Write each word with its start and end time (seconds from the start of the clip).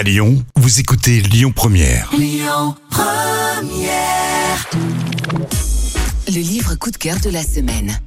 À 0.00 0.02
Lyon, 0.02 0.42
vous 0.56 0.80
écoutez 0.80 1.20
Lyon 1.20 1.52
Première. 1.54 2.10
Le 6.26 6.40
livre 6.40 6.74
coup 6.76 6.90
de 6.90 6.96
cœur 6.96 7.20
de 7.20 7.28
la 7.28 7.42
semaine. 7.42 8.00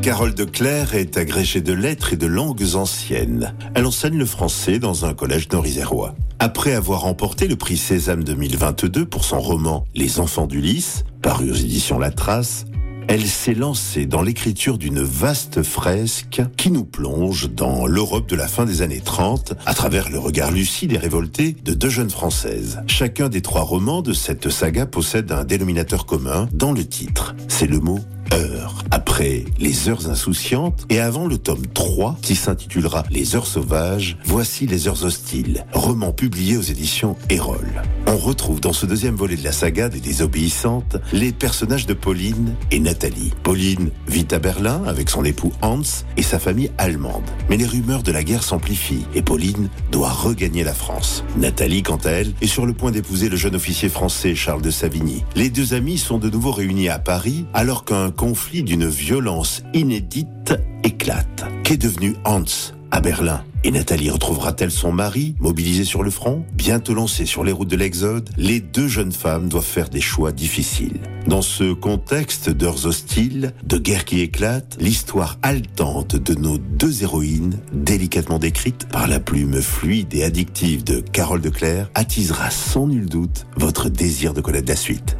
Carole 0.00 0.34
de 0.34 0.44
Clerc 0.44 0.94
est 0.94 1.16
agrégée 1.16 1.60
de 1.60 1.72
lettres 1.72 2.12
et 2.12 2.16
de 2.16 2.28
langues 2.28 2.76
anciennes. 2.76 3.52
Elle 3.74 3.86
enseigne 3.86 4.16
le 4.16 4.26
français 4.26 4.78
dans 4.78 5.06
un 5.06 5.12
collège 5.12 5.48
nord-isérois. 5.48 6.14
Après 6.38 6.74
avoir 6.74 7.00
remporté 7.00 7.48
le 7.48 7.56
prix 7.56 7.78
Sésame 7.78 8.22
2022 8.22 9.06
pour 9.06 9.24
son 9.24 9.40
roman 9.40 9.84
Les 9.92 10.20
enfants 10.20 10.46
d'Ulysse, 10.46 11.02
paru 11.20 11.50
aux 11.50 11.56
éditions 11.56 11.98
La 11.98 12.12
Trace, 12.12 12.64
elle 13.08 13.26
s'est 13.26 13.54
lancée 13.54 14.04
dans 14.04 14.20
l'écriture 14.20 14.76
d'une 14.76 15.00
vaste 15.00 15.62
fresque 15.62 16.42
qui 16.58 16.70
nous 16.70 16.84
plonge 16.84 17.50
dans 17.50 17.86
l'Europe 17.86 18.28
de 18.28 18.36
la 18.36 18.46
fin 18.46 18.66
des 18.66 18.82
années 18.82 19.00
30 19.00 19.54
à 19.64 19.72
travers 19.72 20.10
le 20.10 20.18
regard 20.18 20.50
lucide 20.50 20.92
et 20.92 20.98
révolté 20.98 21.56
de 21.64 21.72
deux 21.72 21.88
jeunes 21.88 22.10
françaises. 22.10 22.82
Chacun 22.86 23.30
des 23.30 23.40
trois 23.40 23.62
romans 23.62 24.02
de 24.02 24.12
cette 24.12 24.50
saga 24.50 24.84
possède 24.84 25.32
un 25.32 25.44
dénominateur 25.44 26.04
commun 26.04 26.48
dans 26.52 26.72
le 26.72 26.84
titre. 26.84 27.34
C'est 27.48 27.66
le 27.66 27.80
mot 27.80 28.00
heures. 28.32 28.84
Après 28.90 29.44
Les 29.58 29.88
heures 29.88 30.08
insouciantes 30.10 30.86
et 30.90 31.00
avant 31.00 31.26
le 31.26 31.38
tome 31.38 31.66
3 31.66 32.16
qui 32.22 32.36
s'intitulera 32.36 33.04
Les 33.10 33.36
heures 33.36 33.46
sauvages, 33.46 34.16
voici 34.24 34.66
Les 34.66 34.88
heures 34.88 35.04
hostiles, 35.04 35.64
roman 35.72 36.12
publié 36.12 36.56
aux 36.56 36.62
éditions 36.62 37.16
Erol. 37.30 37.82
On 38.06 38.16
retrouve 38.16 38.60
dans 38.60 38.72
ce 38.72 38.86
deuxième 38.86 39.14
volet 39.14 39.36
de 39.36 39.44
la 39.44 39.52
saga 39.52 39.88
des 39.88 40.00
désobéissantes 40.00 40.96
les 41.12 41.32
personnages 41.32 41.86
de 41.86 41.94
Pauline 41.94 42.54
et 42.70 42.80
Nathalie. 42.80 42.97
Pauline 43.42 43.90
vit 44.06 44.26
à 44.30 44.38
Berlin 44.38 44.82
avec 44.86 45.10
son 45.10 45.24
époux 45.24 45.52
Hans 45.62 45.82
et 46.16 46.22
sa 46.22 46.38
famille 46.38 46.70
allemande. 46.78 47.24
Mais 47.48 47.56
les 47.56 47.66
rumeurs 47.66 48.02
de 48.02 48.12
la 48.12 48.24
guerre 48.24 48.42
s'amplifient 48.42 49.06
et 49.14 49.22
Pauline 49.22 49.68
doit 49.90 50.10
regagner 50.10 50.64
la 50.64 50.74
France. 50.74 51.24
Nathalie, 51.36 51.82
quant 51.82 51.98
à 52.04 52.10
elle, 52.10 52.32
est 52.40 52.46
sur 52.46 52.66
le 52.66 52.74
point 52.74 52.90
d'épouser 52.90 53.28
le 53.28 53.36
jeune 53.36 53.54
officier 53.54 53.88
français 53.88 54.34
Charles 54.34 54.62
de 54.62 54.70
Savigny. 54.70 55.24
Les 55.34 55.50
deux 55.50 55.74
amis 55.74 55.98
sont 55.98 56.18
de 56.18 56.30
nouveau 56.30 56.52
réunis 56.52 56.88
à 56.88 56.98
Paris 56.98 57.46
alors 57.54 57.84
qu'un 57.84 58.10
conflit 58.10 58.62
d'une 58.62 58.86
violence 58.86 59.62
inédite 59.74 60.54
éclate. 60.84 61.44
Qu'est 61.64 61.76
devenu 61.76 62.16
Hans 62.24 62.44
à 62.90 63.00
Berlin? 63.00 63.42
Et 63.64 63.70
Nathalie 63.70 64.10
retrouvera-t-elle 64.10 64.70
son 64.70 64.92
mari, 64.92 65.34
mobilisé 65.40 65.84
sur 65.84 66.02
le 66.02 66.10
front 66.10 66.44
Bientôt 66.54 66.94
lancé 66.94 67.26
sur 67.26 67.44
les 67.44 67.52
routes 67.52 67.68
de 67.68 67.76
l'Exode, 67.76 68.30
les 68.36 68.60
deux 68.60 68.88
jeunes 68.88 69.12
femmes 69.12 69.48
doivent 69.48 69.64
faire 69.64 69.88
des 69.88 70.00
choix 70.00 70.32
difficiles. 70.32 71.00
Dans 71.26 71.42
ce 71.42 71.72
contexte 71.72 72.50
d'heures 72.50 72.86
hostiles, 72.86 73.52
de 73.64 73.78
guerre 73.78 74.04
qui 74.04 74.20
éclate, 74.20 74.76
l'histoire 74.80 75.38
haletante 75.42 76.16
de 76.16 76.34
nos 76.34 76.58
deux 76.58 77.02
héroïnes, 77.02 77.58
délicatement 77.72 78.38
décrite 78.38 78.88
par 78.88 79.08
la 79.08 79.20
plume 79.20 79.60
fluide 79.60 80.14
et 80.14 80.24
addictive 80.24 80.84
de 80.84 81.00
Carole 81.00 81.40
de 81.40 81.50
Clerc, 81.50 81.90
attisera 81.94 82.50
sans 82.50 82.86
nul 82.86 83.06
doute 83.06 83.46
votre 83.56 83.88
désir 83.88 84.34
de 84.34 84.40
connaître 84.40 84.68
la 84.68 84.76
suite. 84.76 85.16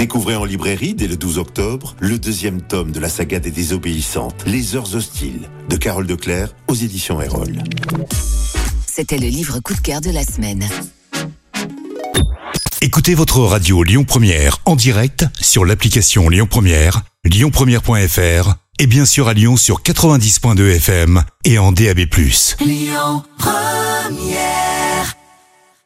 Découvrez 0.00 0.34
en 0.34 0.46
librairie 0.46 0.94
dès 0.94 1.06
le 1.06 1.18
12 1.18 1.36
octobre 1.36 1.94
le 2.00 2.18
deuxième 2.18 2.62
tome 2.62 2.90
de 2.90 2.98
la 3.00 3.10
saga 3.10 3.38
des 3.38 3.50
désobéissantes, 3.50 4.44
Les 4.46 4.74
heures 4.74 4.94
hostiles, 4.94 5.50
de 5.68 5.76
Carole 5.76 6.06
de 6.06 6.14
Clerc 6.14 6.54
aux 6.68 6.74
éditions 6.74 7.20
Erol. 7.20 7.62
C'était 8.90 9.18
le 9.18 9.26
livre 9.26 9.60
coup 9.60 9.74
de 9.74 9.80
cœur 9.80 10.00
de 10.00 10.08
la 10.08 10.24
semaine. 10.24 10.66
Écoutez 12.80 13.14
votre 13.14 13.40
radio 13.40 13.82
Lyon 13.82 14.04
Première 14.04 14.60
en 14.64 14.74
direct 14.74 15.26
sur 15.38 15.66
l'application 15.66 16.30
Lyon 16.30 16.46
Première, 16.48 17.02
lyonpremière.fr 17.26 18.54
et 18.78 18.86
bien 18.86 19.04
sûr 19.04 19.28
à 19.28 19.34
Lyon 19.34 19.58
sur 19.58 19.82
90.2 19.82 20.76
FM 20.76 21.22
et 21.44 21.58
en 21.58 21.72
DAB+. 21.72 21.98
Lyon 22.64 23.22
Première 23.36 24.69